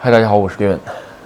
[0.00, 0.78] 嗨，大家好，我是丁文。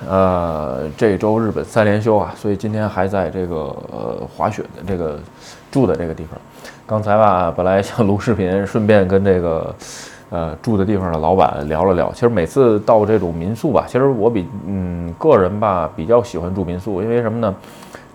[0.09, 3.57] 呃，这周日本三连休啊，所以今天还在这个
[3.91, 5.21] 呃滑雪的这个
[5.71, 6.41] 住的这个地方。
[6.87, 9.75] 刚才吧，本来想录视频，顺便跟这个
[10.31, 12.11] 呃住的地方的老板聊了聊。
[12.15, 17.55] 其实每次到这种民宿吧，其实我比嗯个人吧比较喜欢住民宿，因为什么呢？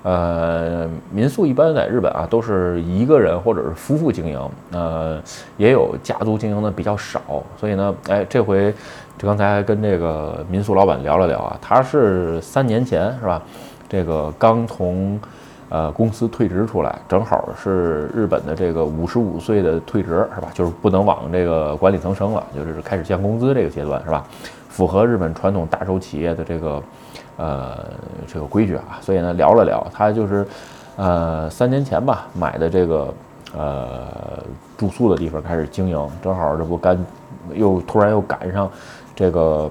[0.03, 5.21] 呃，民宿一般在日本啊都是一个人或者是夫妇经营，呃，
[5.57, 7.19] 也有家族经营的比较少。
[7.59, 8.73] 所以呢，哎，这回
[9.17, 13.41] 就刚才跟这个民宿老板聊了聊啊，他是三年前是吧？
[13.89, 15.19] 这个刚从
[15.67, 20.47] 呃公司退职出来，正好是日本的这个五十五岁的退职是吧？
[20.53, 24.23] 就是不能往这个管理层升了，就是开始降工资这个阶段是吧？
[24.69, 26.81] 符合日本传统大手企业的这个。
[27.37, 27.77] 呃，
[28.27, 30.45] 这个规矩啊，所以呢聊了聊，他就是，
[30.95, 33.13] 呃，三年前吧买的这个
[33.55, 34.07] 呃
[34.75, 36.97] 住宿的地方开始经营，正好这不干
[37.53, 38.67] 又突然又赶上
[39.15, 39.69] 这个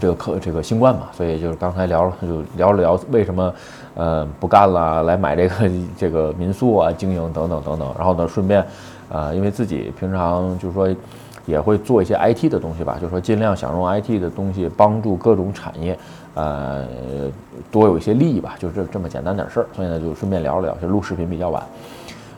[0.00, 3.54] 这个客这个新冠嘛，所以就是刚才聊了就聊了聊为什么
[3.94, 8.66] 呃不干了，来买这个这个民宿啊经营等等等等，然后呢顺便
[9.08, 10.88] 啊因为自己平常就是说
[11.46, 15.96] 也会做一些 IT 的东西吧，就是说尽量想用 IT 的东西帮助各种产业。
[16.34, 16.86] 呃，
[17.70, 20.76] 多有一些利益吧，就这这么简单点事儿，所以呢，就顺便聊了聊。
[20.76, 21.62] 就录视频比较晚，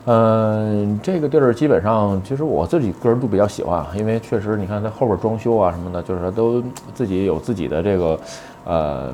[0.07, 6.63] 嗯，这个地儿基本上，其实我自己个人都比较喜欢啊，因为确实你看它后边装修啊什么的，就是说都
[6.95, 8.19] 自己有自己的这个
[8.65, 9.13] 呃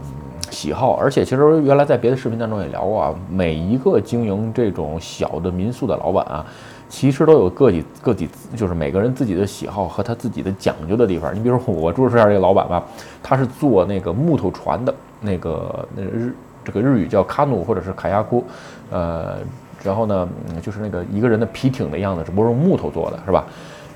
[0.51, 6.47] 喜好，而且其实原来在别的视频当中也聊过啊，每一个经营这种小的民宿的老板啊。
[6.89, 11.35] 其实都有个体个体，就是每个人自己的喜好和他自己的讲究的地方。
[11.35, 12.83] 你比如说我住这儿这个老板吧，
[13.23, 18.43] 他是做那个木头船的，那个那日这个日语叫卡努或者是卡亚库，
[18.91, 19.37] 呃，
[19.83, 20.29] 然后呢，
[20.63, 23.45] 就是那个一个人的皮艇的样子，只不过用木头做的，是吧？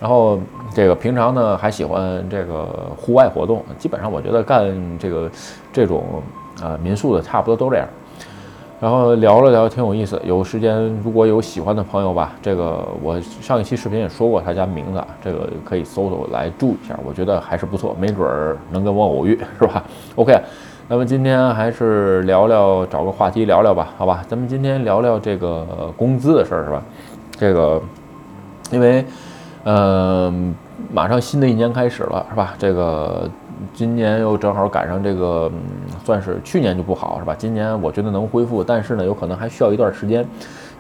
[0.01, 0.39] 然后
[0.75, 2.65] 这个平常呢还喜欢这个
[2.97, 5.31] 户外活动，基本上我觉得干这个
[5.73, 6.23] 这种
[6.61, 7.87] 呃民宿的差不多都这样。
[8.83, 10.21] 然后聊了聊，挺有意思。
[10.25, 19.85] 有时间如果有喜欢的朋友吧，这个我上一期视频也说过他家名字啊，这个可以搜搜来住一下，我觉得还是不错，没准儿能跟我偶遇，是吧？
[20.17, 20.37] OK，
[20.89, 24.25] 那么今天还是聊聊，找个话题聊聊吧，好吧？
[24.27, 25.65] 咱们今天聊聊这个
[25.97, 26.83] 工资的事儿，是吧？
[27.39, 27.81] 这个，
[28.73, 29.05] 因为，
[29.63, 30.53] 嗯，
[30.93, 32.55] 马上新的一年开始了，是吧？
[32.59, 33.31] 这个。
[33.75, 35.51] 今年又正好赶上这个，
[36.05, 37.35] 算是去年就不好是吧？
[37.39, 40.25] 今年我觉得能恢复，但是呢，有可能还需要一段时间。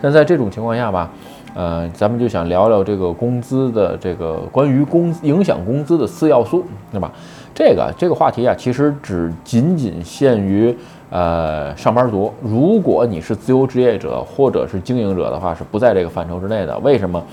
[0.00, 1.10] 但在这种情况下吧，
[1.54, 7.10] 呃，咱们就想聊聊这个工资的这个关于工影响工资的四要素，对吧？
[7.54, 10.76] 这个这个话题啊，其实只仅仅限于
[11.10, 12.32] 呃上班族。
[12.40, 16.78] 如果你是自由职业者或者是经营者的话，是不在这个范畴之内的。
[16.80, 17.24] 为什么？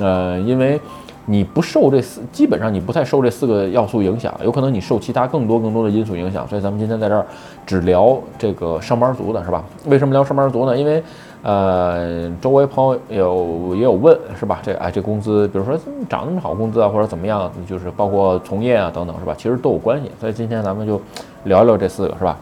[0.00, 0.80] 呃，因为。
[1.26, 6.46] 你不受这四，基本上你不太受这四个要素影响，有可能你受其他更多更多的因素影响。
[6.46, 7.24] 所以咱们今天在这儿
[7.64, 9.64] 只聊这个上班族的是吧？
[9.86, 10.76] 为什么聊上班族呢？
[10.76, 11.02] 因为
[11.42, 14.60] 呃，周围朋友有也有问是吧？
[14.62, 15.74] 这哎这工资，比如说
[16.08, 19.34] 涨那么好工资啊，或者怎么样，就是包括从业啊等等是吧？
[19.36, 20.10] 其实都有关系。
[20.20, 21.00] 所以今天咱们就
[21.44, 22.38] 聊聊这四个是吧？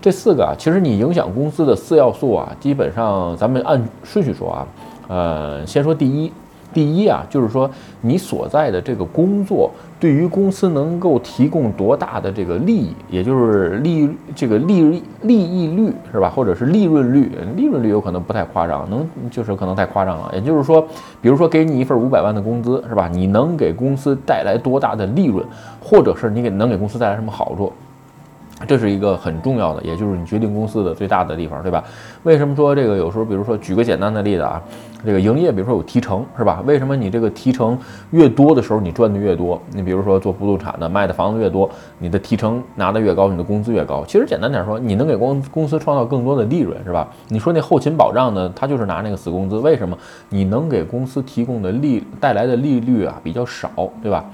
[0.00, 4.66] 这四个啊，其实你影响工资的四要素啊，基本上咱们按顺序说啊，
[5.08, 6.30] 呃，先说第一。
[6.78, 7.68] 第一啊，就是说
[8.02, 9.68] 你所在的这个工作
[9.98, 16.30] 对于公司能够提供多大的这个利益，也就是利这个利利益率是吧？
[16.30, 17.32] 或者是利润率？
[17.56, 20.30] 利润率有可能不太夸张，能就是可能太夸张了。
[20.32, 20.86] 也就是说，
[21.20, 23.08] 比如说给你一份五百万的工资是吧？
[23.08, 25.44] 你能给公司带来多大的利润，
[25.82, 27.72] 或者是你给能给公司带来什么好处？
[28.66, 31.84] 这是一个很重要的，也就是你决定公司的最大的地方，对吧？
[32.24, 34.60] 为什么说这个有时候，比如说举个简单的例子啊，
[35.06, 36.62] 这个营业，比如说有提成，是吧？
[36.66, 37.78] 为什么你这个提成
[38.10, 39.60] 越多的时候，你赚的越多？
[39.70, 44.04] 你比如说做不动产的，卖的房子越多，你的提成拿的越高，你的工资越高。
[44.06, 47.08] 其实简单点说，你能给公公司创造更多的利润，是吧？
[47.28, 49.96] 你说那后勤保障呢，他就是拿那个死工资，为什么？
[50.30, 53.70] 你能给公司提供的利带来的利率啊比较少，
[54.02, 54.24] 对吧？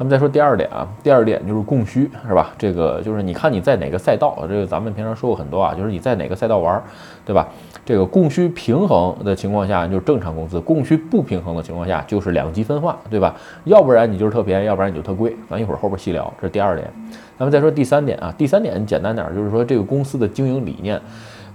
[0.00, 2.52] 咱们再说第二点啊，第二点就是供需，是吧？
[2.56, 6.82] 这个就是你看你在哪个赛道，这个咱们平常说过很多啊，就是你在哪个赛道玩，
[7.26, 7.46] 对吧？
[7.84, 13.36] 这个供需平衡的情况下就是正常工资，供需不平衡的情况下就是两极分化，对吧？
[13.64, 15.36] 要不然你就是特便宜，要不然你就特贵。
[15.50, 16.90] 咱一会儿后边细聊，这是第二点。
[17.38, 20.98] 咱们再说第三点啊，第三点简单点就是说这个公司的经营理念，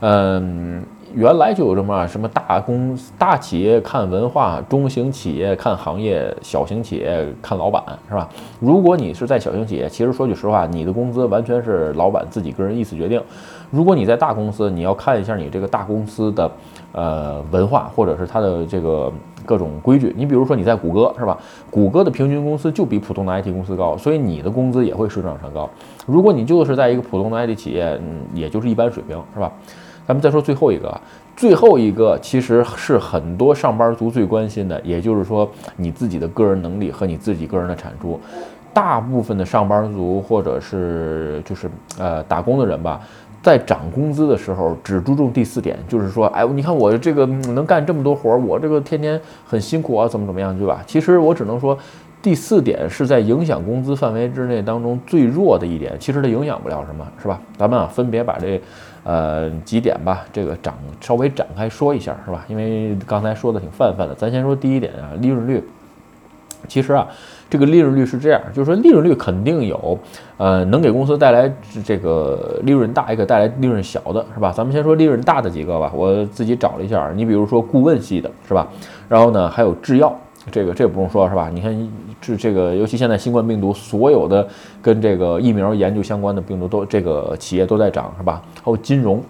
[0.01, 0.83] 嗯。
[1.15, 8.27] 原来就有这么什么大公大企业看文化，中型企业看行业，小型企业看老板，是吧？
[8.59, 13.21] 如果你是在小型企业，其实说句实话，你的工资完全是老板自己个人意思决定。
[13.71, 16.51] 如果你在大公司，你要看一下你这个大公司的
[16.91, 19.09] 呃文化，或者是它的这个
[19.45, 20.13] 各种规矩。
[20.17, 21.37] 你比如说你在谷歌是吧？
[21.71, 25.69] 谷歌的平均工资就比普通的 IT 公司高，所以你的工资也会水涨船高。
[26.05, 29.49] 如果你就是在一个普通的 IT 企业，嗯，也就是一般水平是吧？
[30.07, 31.01] 咱们再说最后一个，
[31.35, 38.19] 最后一个其实是很多上班族最关心的，也就是说你自己的个人能力和你自己个人的产出。
[38.73, 42.99] 大部分的上班族或者是就是呃打工的人吧，
[43.41, 50.83] 在涨工资的时候只注重第四点，就是说，哎，你看我这个能干这么多活儿，我这个天天很辛苦啊，怎么怎么样，对吧？
[50.85, 51.77] 其实我只能说，
[52.25, 57.39] 第四点是在影响工资范围之内当中最弱的一点，其实它影响不了什么，是吧？
[57.55, 58.59] 咱们啊分别把这
[59.03, 62.43] 呃几点吧，这个展稍微展开说一下，是吧？
[62.47, 65.63] 因为刚才说的挺泛泛的，咱先说第一点啊，利润率。
[66.67, 67.07] 其实啊。
[67.47, 69.99] 这个利润率是这样，就是说利润率肯定有，
[70.37, 71.49] 呃，能给公司带来
[71.85, 74.51] 这个利润大一个，带来利润小的，是吧？
[74.51, 75.91] 咱们先说利润大的几个吧。
[75.93, 78.67] 我自己找了一下，你比如说顾问系的，是吧？
[79.07, 80.11] 然后呢，还有制药，
[80.51, 81.51] 这个这不用说，是吧？
[81.53, 81.71] 你看
[82.25, 84.47] 是这个，尤其现在新冠病毒，所有的
[84.81, 88.41] 跟这个疫苗研究相关的病毒都这个企业都在涨，是吧？
[88.63, 89.21] 还有金融。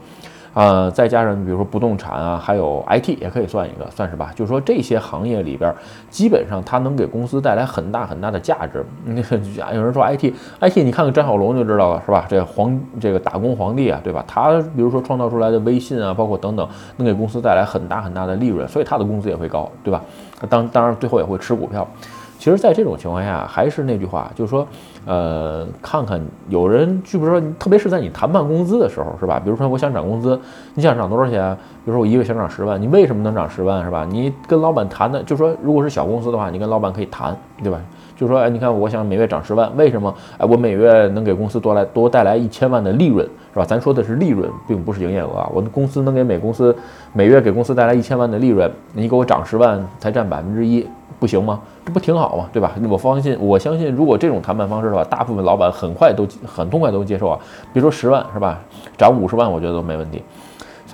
[0.53, 4.31] 啊，再加上比如说不动产啊，还有 IT 也可以算一个，算是吧。
[4.33, 5.75] 就是说这些行业里边，
[6.09, 8.81] 基本上它能给公司带来很大很大的价值。
[9.03, 9.15] 那
[9.75, 12.25] 有人说 IT，IT 你看看张小龙就知道了，是吧？
[12.29, 14.23] 这皇这个打工皇帝啊，对吧？
[14.25, 16.65] 他比如说创造出来的微信啊，包括等等，
[16.95, 20.01] 能给公司带来很大很大的利润，所以他的工资也会高，对吧？
[20.47, 21.85] 当当然最后也会吃股票。
[22.37, 24.67] 其实，在这种情况下，还是那句话，就是说，
[25.05, 26.19] 呃，看看
[26.49, 29.39] 有人，就比如说，特别是在你谈判工资的时候，是吧？
[29.43, 30.39] 比如说，我想涨工资，
[30.73, 31.55] 你想涨多少钱？
[31.85, 34.05] 比如说，我一个月想涨十万，你为什么能涨十万，是吧？
[34.09, 37.79] 你跟老板谈的，就说，如果是小公司的话，你跟老板可以谈，对吧？
[38.17, 40.11] 就说，哎，你看，我想每月涨十万，为什么？
[40.37, 43.23] 哎，我每月能给公司多来多带来一千万的利润，
[43.53, 43.65] 是吧？
[43.65, 45.49] 咱说的是利润，并不是营业额啊。
[45.53, 46.75] 我的公司能给每公司
[47.13, 50.87] 每月给公司带来一千万的利润，你给我涨十万，才占百分之一，
[51.19, 51.59] 不行吗？
[51.85, 52.45] 这不挺好吗？
[52.53, 52.71] 对吧？
[52.89, 57.39] 我放心，我相信，如果这种谈判方式大部分老板很快都很痛快都接受啊。
[57.73, 58.59] 别说十万，是吧？
[58.97, 60.23] 涨五十万，我觉得都没问题。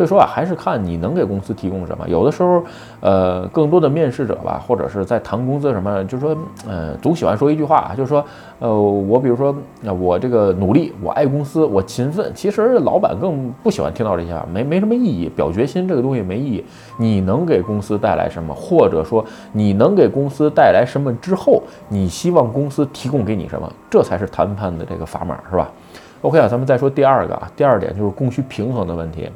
[0.02, 2.10] 所以说啊，还是看你能给公司提供什么。
[2.10, 2.64] 有的时候，
[3.02, 6.36] 呃，更多的面试者吧，或者是在谈工资什么，就是说，
[6.68, 8.26] 呃，总喜欢说一句话，就是说，
[8.58, 12.32] 呃，我比如说，那我这个努力，我爱公司，我勤奋。
[12.34, 15.30] 其实老板更不喜欢听到这些话，没没什么意义。
[15.36, 16.66] 表决心这个东西没意义。
[16.98, 25.70] 你能给公司带来什么，或者说你能给公司带来什么之后，你希望公司提供给你什么，这才是谈判的这个砝码，是吧
[26.22, 29.30] ？OK 啊，咱们再说第二个啊，第二点就是供需平衡的问题。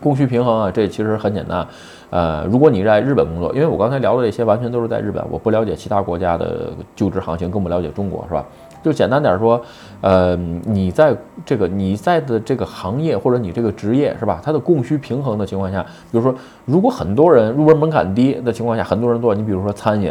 [0.00, 1.66] 供需平衡啊，这其实很简单，
[2.10, 8.44] 呃，如果你在日本工作，因为我刚才聊的这些完全都是在日本，我不了解其他国家的就职行情，更不了解中国，是吧？
[8.82, 9.60] 就简单点说，
[10.00, 11.14] 呃，你在
[11.44, 14.40] 这个你在的这个行业或者你这个职业是吧？
[14.42, 20.10] 它的供需平衡的情况下，比如说，如果很多人入门门槛低的情况下，很多人做，你比如说餐饮，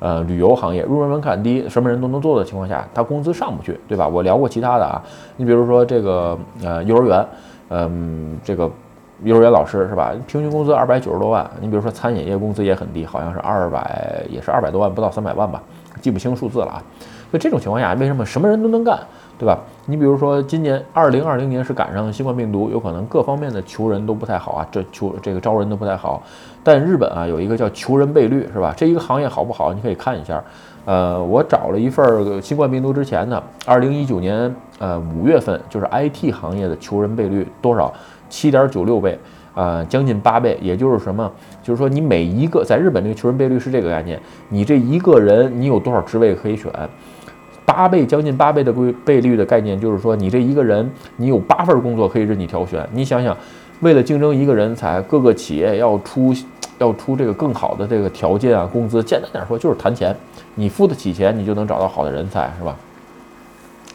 [0.00, 4.08] 呃，旅游行业入门门槛低，什么人都能做的情况下，他工资上不去，对吧？
[4.08, 5.00] 我聊过其他的啊，
[5.36, 7.24] 你比如说这个呃幼儿园，
[7.68, 8.68] 嗯，这个。
[9.22, 10.12] 幼儿园老师是吧？
[10.26, 11.48] 平均工资二百九十多万。
[11.60, 15.62] 你比如说餐饮业工资也很低，好像是二百，也是二百多万，不到三百万吧，
[16.00, 16.82] 记不清数字了啊。
[17.30, 18.98] 所以这种情况下，为什么什么人都能干，
[19.38, 19.58] 对吧？
[19.86, 26.22] 你比如说今年二零二零年是赶上新冠病毒，有可能各方面的求人都不太好啊，这求这个招人都不太好。
[26.64, 28.74] 但日本啊有一个叫求人倍率是吧？
[28.76, 29.72] 这一个行业好不好？
[29.72, 30.42] 你可以看一下。
[30.86, 37.92] 呃，我找了一份新冠病毒之前的二零一九年呃五月份，就是 IT 行业的求人倍率多少？
[38.30, 39.18] 七点九六倍，
[39.54, 41.30] 啊，将近八倍，也就是什么？
[41.62, 44.18] 就是说你每一个在日本这个求人倍率是这个概念，
[44.48, 46.72] 你这一个人你有多少职位可以选？
[47.66, 52.88] 八倍，将近八倍的倍倍率的概念，就是说你这一个人你有八份工作可以任你挑选。
[52.92, 53.36] 你想想，
[53.80, 56.34] 为了竞争一个人才，各个企业要出
[56.78, 60.16] 要出这个更好的这个条件啊，工资，简单点说就是谈钱，
[60.54, 62.74] 你付得起钱，你就能找到好的人才，是吧？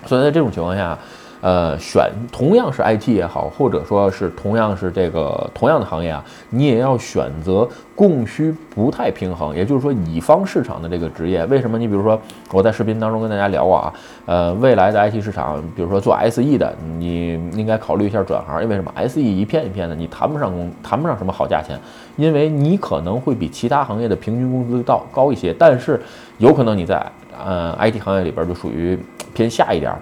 [0.05, 0.97] 所以在这种情况下。
[1.41, 11.45] 呃，选同样是 IT 也好，或者说是同样是这个同样的行业啊，你也要选择供需不太平衡，也就是说乙方市场的这个职业。
[11.45, 11.77] 为什么？
[11.77, 12.19] 你比如说
[12.51, 13.93] 我在视频当中跟大家聊过啊，
[14.25, 21.77] 呃，未来的 IT 市场，比如说做 SE 的，你应该考虑一下转行，因为什么？SE 一片一片的，你谈不上工，谈不上什么好价钱，
[22.15, 26.01] 因为你可能会比其他行业的平均工资到高一些，但是
[26.37, 27.05] 有可能你在
[27.45, 28.97] 呃 IT 行业里边就属于
[29.33, 29.93] 偏下一点。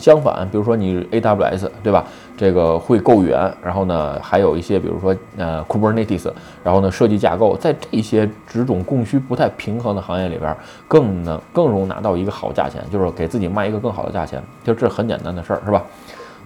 [0.00, 2.04] 相反，比如说你 AWS 对吧？
[2.36, 6.32] 这个会购源，然后呢，还有一些比如说呃 Kubernetes，
[6.64, 10.56] 然后呢设计架构，在这些只种供需不太平衡的行业里边，
[10.88, 15.84] 更能更容易拿到一个好价钱，就是给自己卖一个更好的价钱，就这很简单的事儿，是吧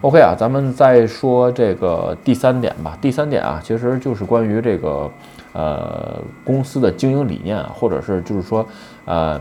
[0.00, 2.96] ？OK 啊，咱们再说这个第三点吧。
[3.00, 5.10] 第三点啊，其实就是关于这个
[5.52, 8.66] 呃公司的经营理念啊，或者是就是说，
[9.06, 9.40] 呃，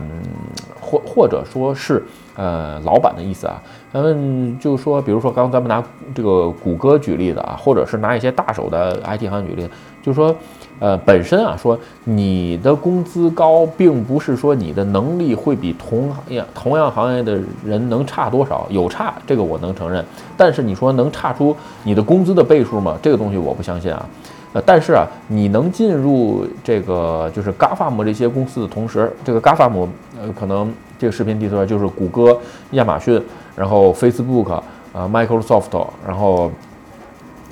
[0.80, 2.02] 或或者说是
[2.36, 3.62] 呃老板的意思啊。
[3.92, 5.84] 咱们就说，比如说刚咱们拿
[6.14, 9.68] 这个谷歌举例子啊，或者是拿一些大手的 IT 行业举例，
[10.04, 10.34] 就是说。
[10.80, 20.04] 呃，本身啊，说你的工资高，并不是说你的能力会比同行业同样行业的人能差多少，有差，这个我能承认。
[20.36, 22.98] 但是你说能差出你的工资的倍数吗？
[23.00, 24.04] 这个东西我不相信啊。
[24.52, 29.86] 呃，但是啊，你能进入这个就是 GAFAM 这些公司的同时，这个 GAFAM
[30.20, 32.36] 呃，可能这个视频提出来就是谷歌、
[32.72, 33.22] 亚马逊，
[33.54, 36.50] 然后 Facebook 啊，Microsoft，然后。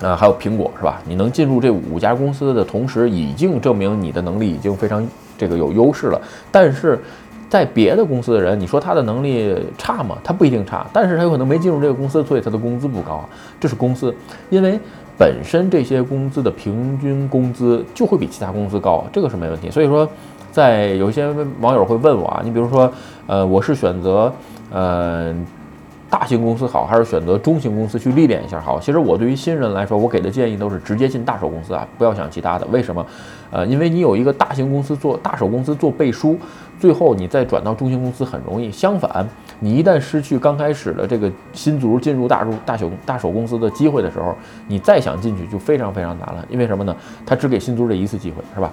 [0.02, 1.00] 呃，还有苹果是吧？
[1.06, 5.06] 你能进入这五家公司的同时，已经证明你的能力已经非常
[5.38, 6.20] 这个有优势了。
[6.50, 6.98] 但是，
[7.48, 10.18] 在别的公司的人，你说他的能力差吗？
[10.24, 13.24] 他不一定差，但是他有可能没进入这个公司，所以他的工资不高。
[13.60, 14.12] 这是公司，
[14.50, 14.76] 因为
[15.16, 19.70] 本身这些工资的平均工资就会比其他公司高，这个是没问题。
[19.70, 20.08] 所以说，
[20.50, 22.92] 在有些网友会问我啊，你比如说，
[23.28, 24.32] 呃，我是选择，
[24.72, 25.32] 呃。
[26.12, 28.78] 大型公司好，还是选择中型公司去历练一下好？
[28.78, 32.66] 其实我对于新人来说，我给的建议都是直接进大手公司啊，不要想其他的。
[32.66, 33.04] 为什么？
[33.50, 36.38] 呃，因为你有一个大型公司做大手公司做背书，
[36.78, 38.70] 最后你再转到中型公司很容易。
[38.70, 39.26] 相反，
[39.58, 44.36] 你一旦失去刚开始的这个新卒进入大入大手大手公司的机会的时候，
[44.68, 46.44] 你再想进去就非常非常难了。
[46.50, 46.94] 因为什么呢？
[47.24, 48.70] 他只给新卒这一次机会，是吧？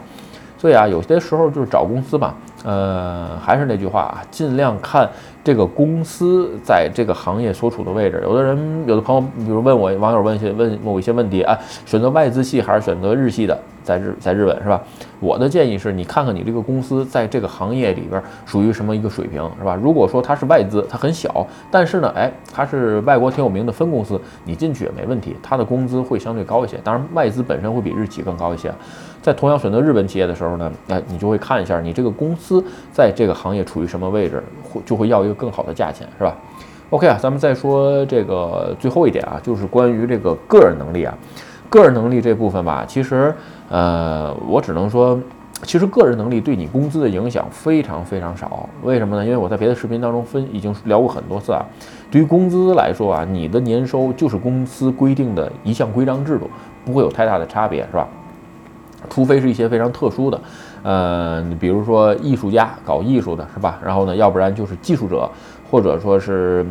[0.60, 2.36] 所以啊，有些时候就是找公司吧，
[2.66, 5.10] 呃，还是那句话啊，尽量看
[5.42, 8.20] 这个公司在这个行业所处的位置。
[8.24, 13.58] 有的人，有的朋友，比如问我网友问一些问问我一些问题啊，选择外资系还是选择日系的？
[13.82, 14.80] 在日在日本是吧？
[15.22, 19.74] 我的建议是你看看你这个公司在这个行业里边属于什么一个水平是吧？
[19.82, 26.78] 如果说它是外资，它很小，但是呢，哎，它是外国挺有名的分公司，你进去也没问题，它的工资会相对高一些。
[26.84, 28.72] 当然，外资本身会比日企更高一些。
[29.22, 36.36] 在同样选择日本企业的时候呢，哎，你就会看一下你这个公司在这个行业处于什么位置，会就会要一个更好的价钱是吧
[36.90, 41.14] ？OK 啊，咱们再说这个最后一点啊，就是关于这个个人能力啊。
[41.70, 43.32] 个人能力这部分吧，其实，
[43.70, 45.20] 呃，我只能说，
[45.62, 48.68] 其实个人能力对你工资的影响非常非常少。
[48.82, 49.24] 为什么呢？
[49.24, 51.64] 因为我在别的视频当中分已经聊过很多次啊。
[52.10, 56.50] 对于工资来说啊，你的年收就是公司规定的一项规章制度，
[56.84, 58.08] 不会有太大的差别，是吧？
[59.10, 60.42] 除非是一些非常特殊的，
[60.84, 63.80] 呃，比如说艺术家搞艺术的，是吧？
[63.86, 65.30] 然后呢，要不然就是技术者，
[65.70, 66.66] 或者说是，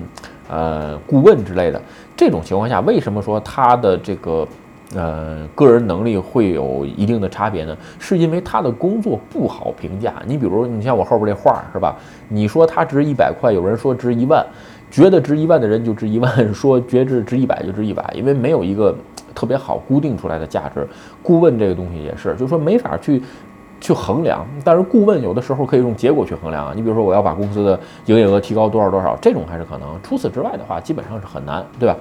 [0.48, 1.80] 呃，顾问之类的。
[2.16, 4.46] 这种情况下，为什么说他的这个？
[4.94, 10.14] 呃，个人能力会有一定的差别呢，是因为他的工作不好评价。
[10.26, 11.94] 你比如，你像我后边这画是吧？
[12.26, 14.42] 你说他值一百块，有人说值一万，
[14.90, 18.96] 觉得值一万的人就值一万，说觉得值一百就值一百，因为没有一个
[19.38, 20.84] 特别好固定出来的价值。
[21.22, 23.22] 顾问这个东西也是，就是说没法去
[23.80, 24.44] 去衡量。
[24.64, 26.72] 但是顾问有的时候可以用结果去衡量啊。
[26.74, 29.96] 你比如说，我要把公司的营业额提高多少多少，这种还是可能。
[30.02, 31.94] 除此之外的话，基本上是很难，对吧？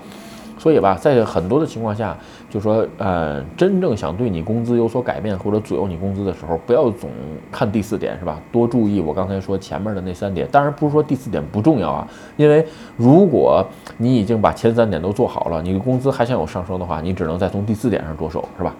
[0.57, 2.17] 所以吧，在很多的情况下，
[2.49, 7.09] 就说，呃，真正想对你工资有所改变或者左右你工资的时候，不要总
[7.51, 8.39] 看第四点，是吧？
[8.51, 10.47] 多注意我刚才说前面的那三点。
[10.51, 13.65] 当然不是说第四点不重要啊，因为如果
[13.97, 18.75] 你已经把前三点都做好了，你的工资还想有上升的话，你只能再从第四点上着手，是吧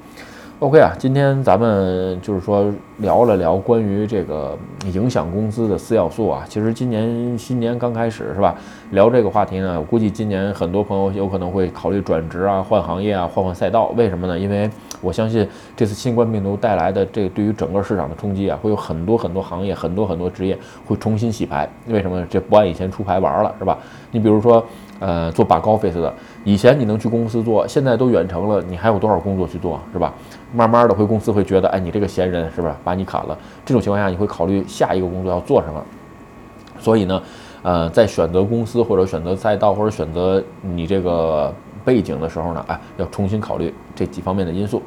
[0.60, 4.58] ？OK 啊，今天咱们就是说聊了聊关于这个
[4.92, 6.44] 影响工资的四要素啊。
[6.50, 8.56] 其实今年新年刚开始是吧？
[8.90, 13.94] 聊这个话题呢，我估计今年很多朋友有可能会考虑转职啊、换行业啊、换换赛道。
[13.96, 14.40] 为什么呢？
[14.40, 14.68] 因为
[15.00, 21.70] 我相信这次新冠病毒带来的这对于整个市场的冲击啊，会有很多很多行业、很多很多职业会重新洗牌。
[21.86, 22.26] 为什么？
[22.32, 23.78] 这不按以前出牌玩了是吧？
[24.10, 24.66] 你比如说。
[25.00, 26.12] 呃，做 back office 的，
[26.48, 30.14] 以前你能去公司做，现在都远程了，你还有多少工作去做，是吧？
[30.54, 33.38] 慢慢的，回公司会觉得，哎，你这个闲人，是不是把你砍了？
[33.66, 35.84] 这种情况下，你会考虑下一个工作要做什么？
[36.80, 37.22] 所以呢，
[37.64, 44.82] 呃，在选择公司或者选择赛道或者选择你这个背景的时候呢，哎，要重新考虑这几方面的因素。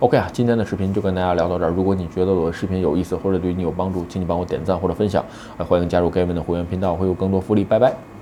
[0.00, 1.70] OK 啊，今天的视频就跟大家聊到这儿。
[1.70, 5.24] 如果你觉得我的视频有意思或者对你有帮助，请你帮我点赞或者分享。
[5.58, 7.62] 欢迎加入 Gavin 的会员频道，会有更多福利。
[7.62, 8.13] 拜拜。